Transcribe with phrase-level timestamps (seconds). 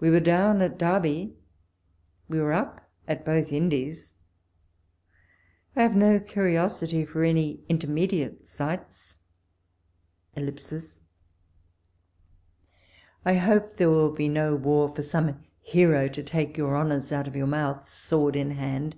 [0.00, 1.36] We were down at Derby,
[2.26, 4.14] we were up at both Indies;
[5.76, 9.18] I have no curiosity for any intermediate sights....
[10.34, 10.46] I
[13.34, 17.36] hope there will be no war for some hero to take your honours out of
[17.36, 18.96] your mouth, sword in hand.